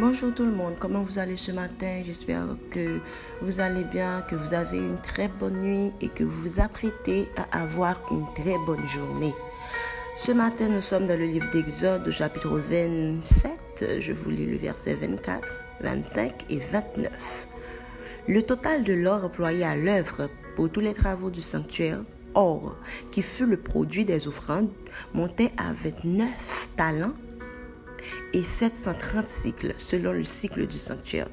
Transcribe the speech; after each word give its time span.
Bonjour 0.00 0.32
tout 0.32 0.44
le 0.44 0.52
monde, 0.52 0.74
comment 0.78 1.02
vous 1.02 1.18
allez 1.18 1.34
ce 1.34 1.50
matin? 1.50 2.02
J'espère 2.04 2.46
que 2.70 3.00
vous 3.42 3.58
allez 3.58 3.82
bien, 3.82 4.22
que 4.28 4.36
vous 4.36 4.54
avez 4.54 4.78
une 4.78 5.00
très 5.00 5.26
bonne 5.26 5.60
nuit 5.60 5.92
et 6.00 6.08
que 6.08 6.22
vous 6.22 6.42
vous 6.42 6.60
apprêtez 6.60 7.26
à 7.36 7.62
avoir 7.62 8.00
une 8.12 8.24
très 8.32 8.54
bonne 8.64 8.86
journée. 8.86 9.34
Ce 10.16 10.30
matin, 10.30 10.68
nous 10.68 10.82
sommes 10.82 11.06
dans 11.06 11.18
le 11.18 11.26
livre 11.26 11.50
d'Exode 11.50 12.06
au 12.06 12.12
chapitre 12.12 12.48
27. 12.48 13.98
Je 13.98 14.12
vous 14.12 14.30
lis 14.30 14.46
le 14.46 14.56
verset 14.56 14.94
24, 14.94 15.52
25 15.80 16.44
et 16.48 16.60
29. 16.60 17.48
Le 18.28 18.42
total 18.42 18.84
de 18.84 18.92
l'or 18.92 19.24
employé 19.24 19.64
à 19.64 19.76
l'œuvre 19.76 20.28
pour 20.54 20.70
tous 20.70 20.80
les 20.80 20.94
travaux 20.94 21.30
du 21.30 21.42
sanctuaire, 21.42 22.04
or, 22.34 22.76
qui 23.10 23.22
fut 23.22 23.46
le 23.46 23.56
produit 23.56 24.04
des 24.04 24.28
offrandes, 24.28 24.70
montait 25.12 25.50
à 25.56 25.72
29 25.72 26.70
talents 26.76 27.14
et 28.32 28.42
730 28.42 29.28
cycles 29.28 29.74
selon 29.78 30.12
le 30.12 30.24
cycle 30.24 30.66
du 30.66 30.78
sanctuaire. 30.78 31.28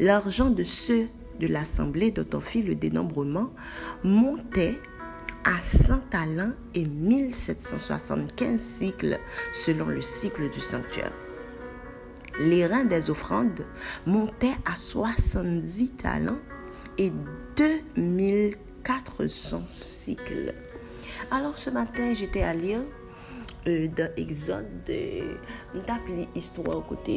L'argent 0.00 0.50
de 0.50 0.64
ceux 0.64 1.08
de 1.40 1.46
l'assemblée 1.46 2.10
dont 2.10 2.26
on 2.34 2.40
fit 2.40 2.62
le 2.62 2.74
dénombrement 2.74 3.52
montait 4.04 4.78
à 5.44 5.62
100 5.62 6.00
talents 6.10 6.52
et 6.74 6.84
1775 6.84 8.60
cycles 8.60 9.18
selon 9.52 9.86
le 9.86 10.02
cycle 10.02 10.50
du 10.50 10.60
sanctuaire. 10.60 11.12
Les 12.40 12.66
reins 12.66 12.84
des 12.84 13.08
offrandes 13.10 13.66
montaient 14.06 14.56
à 14.64 14.76
70 14.76 15.90
talents 15.90 16.38
et 16.98 17.12
2400 17.56 19.62
cycles. 19.66 20.54
Alors 21.30 21.58
ce 21.58 21.70
matin, 21.70 22.14
j'étais 22.14 22.42
à 22.42 22.54
lire 22.54 22.80
Euh, 23.66 23.88
dan 23.90 24.14
egzod 24.14 24.86
mtap 25.74 26.06
euh, 26.06 26.14
li 26.14 26.24
histwa 26.36 26.76
w 26.78 26.82
kote 26.86 27.16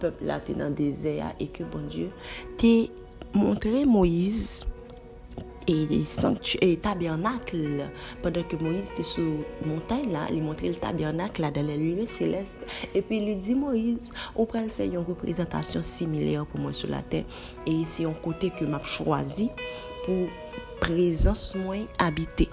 pepl 0.00 0.24
la 0.24 0.38
te 0.40 0.54
nan 0.56 0.72
dezeya 0.72 1.34
e 1.36 1.50
ke 1.52 1.66
bon 1.68 1.84
dieu 1.92 2.08
te 2.56 2.88
montre 3.36 3.82
Moïse 3.84 4.64
e 5.68 6.70
tabernakl 6.82 7.84
padan 8.24 8.48
ke 8.48 8.56
Moïse 8.62 8.96
te 8.96 9.04
sou 9.04 9.44
montay 9.68 10.08
la 10.14 10.24
li 10.32 10.40
montre 10.40 10.72
l 10.72 10.80
tabernakl 10.80 11.44
la 11.44 11.52
dan 11.52 11.68
la 11.68 11.76
lune 11.76 12.08
seleste 12.08 12.64
e 12.96 13.04
pi 13.04 13.20
li 13.26 13.36
di 13.36 13.58
Moïse 13.58 14.16
ou 14.32 14.48
pral 14.48 14.72
fe 14.72 14.88
yon 14.94 15.04
reprezentasyon 15.12 15.84
simile 15.84 16.40
pou 16.48 16.64
mwen 16.64 16.78
sou 16.78 16.88
la 16.90 17.04
ten 17.12 17.28
e 17.68 17.82
se 17.84 18.08
yon 18.08 18.16
kote 18.24 18.48
ke 18.56 18.64
map 18.64 18.88
chwazi 18.88 19.52
pou 20.06 20.24
prezans 20.80 21.52
mwen 21.60 21.84
habite 22.00 22.48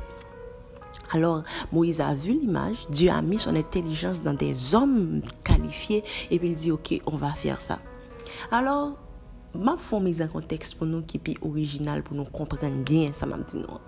alors 1.12 1.44
Moïse 1.72 2.02
a 2.02 2.14
vu 2.14 2.34
l'image, 2.34 2.88
Dieu 2.90 3.10
a 3.10 3.22
mis 3.22 3.40
son 3.40 3.56
intelligence 3.56 4.22
dans 4.22 4.34
des 4.34 4.76
hommes 4.76 5.22
qualifiés 5.44 6.04
et 6.30 6.38
puis 6.40 6.50
il 6.50 6.56
dit 6.56 6.72
ok 6.72 7.02
on 7.06 7.18
va 7.18 7.32
faire 7.34 7.62
ça. 7.62 7.80
Alors 8.52 8.98
ma 9.56 9.78
font 9.78 10.00
mise 10.00 10.22
en 10.22 10.28
contexte 10.28 10.76
pour 10.76 10.86
nous 10.86 11.02
qui 11.02 11.18
est 11.26 11.44
original 11.44 12.04
pour 12.04 12.16
nous 12.16 12.26
comprendre 12.26 12.84
bien 12.84 13.12
ça 13.14 13.26
m'a 13.26 13.38
dit 13.38 13.58
non. 13.58 13.80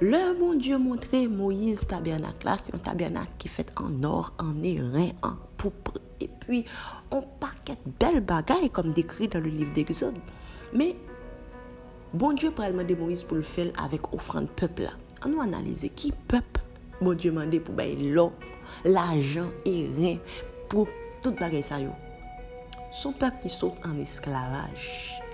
Le 0.00 0.38
bon 0.38 0.54
Dieu 0.54 0.78
montrait 0.78 1.26
Moïse 1.26 1.86
tabernacle 1.86 2.48
c'est 2.58 2.74
un 2.74 2.78
tabernacle 2.78 3.32
qui 3.38 3.48
est 3.48 3.50
fait 3.50 3.72
en 3.76 4.04
or, 4.04 4.32
en 4.38 4.62
airain, 4.62 5.10
en 5.22 5.32
pourpre 5.56 5.98
et 6.20 6.28
puis 6.28 6.64
on 7.10 7.22
paquet 7.22 7.78
belles 7.98 8.20
bagailles 8.20 8.70
comme 8.70 8.92
décrit 8.92 9.28
dans 9.28 9.40
le 9.40 9.48
livre 9.48 9.72
d'Exode. 9.72 10.18
Mais 10.72 10.94
bon 12.14 12.32
Dieu 12.34 12.52
parle 12.52 12.86
de 12.86 12.94
Moïse 12.94 13.24
pour 13.24 13.36
le 13.36 13.42
faire 13.42 13.72
avec 13.82 14.12
offrande 14.14 14.48
peuple 14.50 14.88
an 15.22 15.32
nou 15.32 15.42
analize 15.44 15.90
ki 15.98 16.12
pep 16.30 16.58
bon 17.00 17.16
Diyo 17.18 17.32
mande 17.36 17.60
pou 17.62 17.76
bay 17.78 17.94
lò, 18.14 18.28
l'ajan, 18.86 19.50
e 19.66 19.74
ren, 19.96 20.18
pou 20.70 20.88
tout 21.22 21.34
bagay 21.38 21.62
sa 21.66 21.80
yo. 21.82 21.94
Son 22.94 23.14
pep 23.18 23.38
ki 23.42 23.50
sot 23.52 23.78
an 23.86 23.98
esklavaj, 24.02 24.88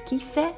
ki 0.09 0.21
fe 0.21 0.50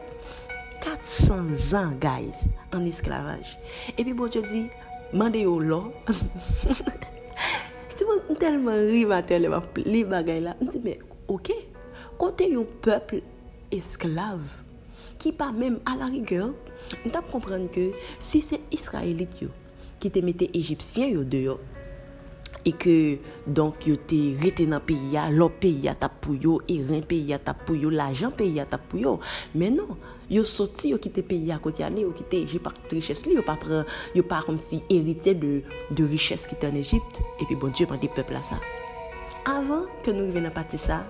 400 0.83 1.77
an, 1.79 1.95
guys, 2.03 2.47
an 2.75 2.87
esklavaj. 2.89 3.55
E 3.95 4.03
pi 4.03 4.15
bon 4.17 4.33
Diyo 4.33 4.43
di, 4.51 4.65
mande 5.15 5.45
yo 5.47 5.57
lò, 5.63 5.81
ti 7.97 8.07
moun 8.09 8.39
telman 8.41 8.83
ri 8.91 9.05
matè 9.09 9.39
li 9.39 10.05
bagay 10.11 10.43
la, 10.43 10.57
m 10.59 10.71
di, 10.73 10.83
men, 10.83 11.03
ok, 11.31 11.55
kote 12.19 12.51
yon 12.51 12.67
pep 12.83 13.15
esklav, 13.75 14.43
qui 15.19 15.33
pas 15.33 15.53
même 15.53 15.81
à 15.87 15.97
la 15.97 16.07
rigueur, 16.07 16.51
on 17.05 17.09
doit 17.09 17.23
comprendre 17.23 17.71
que 17.71 17.93
si 18.21 18.43
c'est 18.43 18.61
Israélite 18.71 19.45
qui 19.99 20.11
te 20.11 20.19
mettait 20.19 20.51
Égyptien 20.53 21.11
dehors, 21.23 21.59
et 22.67 22.73
que 22.73 23.19
donc 23.47 23.87
yo 23.87 23.95
te 23.97 24.35
rete 24.43 24.69
dans 24.69 24.81
pays 24.81 25.17
pays 25.61 25.89
ta 25.99 26.09
pour 26.09 26.35
yo 26.35 26.61
et 26.69 26.83
rien 26.83 27.01
pays 27.01 27.37
yo 27.71 27.91
l'argent 27.91 28.33
pays 28.33 28.61
ta 28.69 28.77
pour 28.77 28.99
yo 28.99 29.21
mais 29.55 29.71
non 29.71 29.97
yo 30.29 30.43
sorti 30.43 30.89
yo 30.89 30.99
quitter 30.99 31.23
pays 31.23 31.53
à 31.53 31.59
côté 31.59 31.85
aller 31.85 32.03
yo 32.03 32.13
j'ai 32.33 32.59
pas 32.59 32.73
de 32.91 32.97
richesse 32.97 33.25
li 33.27 33.35
yo 33.35 33.43
pas 33.43 33.55
prend 33.55 33.85
yo 34.17 34.25
pas 34.25 34.43
comme 34.45 34.59
si 34.59 34.83
hérité 34.91 35.35
de 35.35 35.63
de 35.93 36.05
richesse 36.05 36.49
qui 36.49 36.57
était 36.57 36.67
en 36.67 36.75
Égypte 36.75 37.23
et 37.41 37.45
puis 37.45 37.55
bon 37.55 37.69
Dieu 37.69 37.87
prend 37.87 37.99
des 37.99 38.09
peuples 38.09 38.33
là 38.33 38.43
ça. 38.43 38.57
Avant 39.45 39.87
que 40.03 40.11
nous 40.11 40.25
arrivions 40.25 40.47
à 40.47 40.51
partir 40.51 40.81
ça 40.81 41.07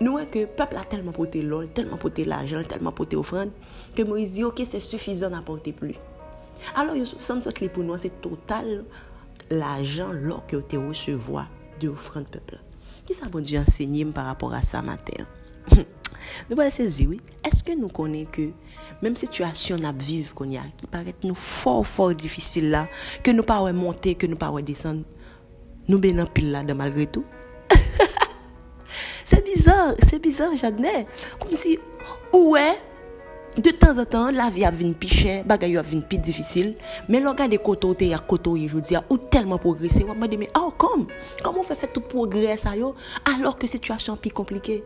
Nou 0.00 0.18
wè 0.18 0.26
ke 0.32 0.46
pepl 0.58 0.80
a 0.80 0.84
telman 0.88 1.14
pote 1.16 1.42
lol, 1.44 1.68
telman 1.76 2.00
pote 2.00 2.24
lajan, 2.28 2.66
telman 2.68 2.94
pote 2.96 3.18
ofrande, 3.18 3.54
ke 3.96 4.06
Moïse 4.08 4.36
di, 4.36 4.44
ok, 4.46 4.64
se 4.68 4.80
sufizan 4.84 5.36
apote 5.38 5.74
pli. 5.76 5.96
Alo 6.78 6.96
yo 6.98 7.06
sam 7.08 7.40
sot 7.44 7.62
li 7.62 7.70
pou 7.72 7.86
nou, 7.86 7.98
se 8.00 8.12
total 8.24 8.82
lajan 9.50 10.24
lor 10.26 10.44
ke 10.50 10.60
te 10.70 10.80
resevoa 10.80 11.46
de 11.80 11.90
ofrande 11.92 12.32
pepl. 12.36 12.60
Ki 13.08 13.16
sa 13.16 13.30
bon 13.32 13.44
di 13.44 13.58
ensegnye 13.58 14.06
m 14.06 14.14
par 14.16 14.28
rapport 14.30 14.54
a 14.58 14.62
sa 14.66 14.84
mater? 14.86 15.26
nou 16.48 16.58
wè 16.58 16.68
se 16.72 16.84
ziwi, 16.90 17.18
eske 17.46 17.74
nou 17.78 17.90
konen 17.94 18.26
ke, 18.32 18.50
menm 19.00 19.16
situasyon 19.18 19.86
ap 19.88 19.98
viv 20.04 20.32
kon 20.36 20.52
ya, 20.52 20.64
ki 20.78 20.88
paret 20.92 21.24
nou 21.26 21.38
for 21.38 21.86
for 21.88 22.14
difisil 22.16 22.70
la, 22.74 22.84
ke 23.24 23.34
nou 23.34 23.46
pa 23.46 23.60
wè 23.64 23.72
monte, 23.76 24.14
ke 24.18 24.28
nou 24.30 24.40
pa 24.40 24.50
wè 24.54 24.62
desen, 24.66 25.02
nou 25.88 25.98
benan 26.02 26.28
pil 26.34 26.50
la 26.54 26.62
de 26.66 26.76
malgre 26.76 27.08
tou, 27.10 27.39
C'est 29.32 29.44
bizarre, 29.44 29.94
c'est 30.08 30.20
bizarre, 30.20 30.50
j'admets. 30.56 31.06
Comme 31.38 31.52
si, 31.52 31.78
ouais, 32.32 32.74
de 33.56 33.70
temps 33.70 33.96
en 33.96 34.04
temps, 34.04 34.32
la 34.32 34.50
vie 34.50 34.64
a 34.64 34.72
vu 34.72 34.92
plus 34.92 35.08
chère, 35.08 35.44
bagay 35.44 35.76
a 35.76 35.82
vu 35.82 36.00
plus 36.00 36.18
difficile. 36.18 36.74
Mais 37.08 37.20
le 37.20 37.32
gars 37.32 37.46
de 37.46 37.56
côté, 37.56 38.12
à 38.12 38.18
côté, 38.18 38.66
je 38.66 38.78
dis, 38.78 38.96
ou 39.08 39.18
tellement 39.18 39.56
progressé, 39.56 40.04
on 40.08 40.16
m'a 40.16 40.26
dit, 40.26 40.36
mais 40.36 40.50
oh, 40.58 40.72
comme, 40.76 41.06
comment 41.44 41.60
on 41.60 41.62
fait 41.62 41.76
faire 41.76 41.92
tout 41.92 42.00
progrès 42.00 42.56
ça, 42.56 42.74
yo, 42.74 42.96
alors 43.24 43.54
que 43.54 43.68
situation 43.68 44.16
plus 44.16 44.32
compliquée? 44.32 44.82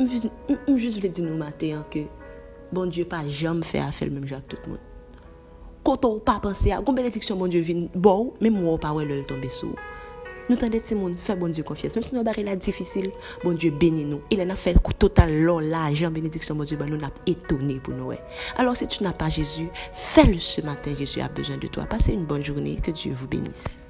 Je 0.00 0.76
juste 0.76 0.96
voulais 0.96 1.08
dire 1.08 1.24
nous 1.24 1.36
matin 1.36 1.84
que, 1.88 2.00
bon 2.72 2.86
Dieu, 2.86 3.04
pas 3.04 3.28
jamais 3.28 3.62
fait 3.62 3.78
affaire 3.78 4.10
même 4.10 4.24
avec 4.24 4.48
tout 4.48 4.56
le 4.64 4.70
monde. 4.70 4.80
Quand 5.84 6.04
on 6.04 6.18
pas 6.18 6.40
pensé 6.40 6.72
à, 6.72 6.82
une 6.84 6.92
bénédiction, 6.92 7.36
bon 7.36 7.46
Dieu, 7.46 7.60
vient 7.60 7.86
bon, 7.94 8.34
mais 8.40 8.50
moi, 8.50 8.78
pas 8.78 8.92
ouais, 8.92 9.04
le 9.04 9.22
tomber 9.22 9.48
sous. 9.48 9.76
Nous 10.48 10.56
t'en 10.56 10.66
si 10.82 10.94
mon 10.94 11.14
fait 11.16 11.34
bon 11.34 11.48
Dieu 11.48 11.64
confiance. 11.64 11.94
Même 11.94 12.02
si 12.02 12.14
nous 12.14 12.22
barré 12.22 12.42
la 12.42 12.56
difficile, 12.56 13.10
bon 13.42 13.52
Dieu 13.52 13.70
bénit 13.70 14.04
nous. 14.04 14.20
Il 14.30 14.40
en 14.40 14.50
a 14.50 14.54
fait 14.54 14.76
total 14.98 15.42
l'or, 15.42 15.60
l'argent, 15.60 16.10
bénédiction, 16.10 16.54
bon 16.54 16.64
Dieu, 16.64 16.76
ben 16.76 16.88
nous 16.88 16.98
l'a 16.98 17.10
étonné 17.26 17.80
pour 17.80 17.94
nous. 17.94 18.12
Alors 18.56 18.76
si 18.76 18.86
tu 18.86 19.02
n'as 19.02 19.12
pas 19.12 19.28
Jésus, 19.28 19.68
fais-le 19.92 20.38
ce 20.38 20.60
matin. 20.60 20.94
Jésus 20.94 21.20
a 21.20 21.28
besoin 21.28 21.56
de 21.56 21.66
toi. 21.66 21.84
Passez 21.86 22.12
une 22.12 22.24
bonne 22.24 22.44
journée. 22.44 22.76
Que 22.76 22.90
Dieu 22.90 23.12
vous 23.14 23.26
bénisse. 23.26 23.86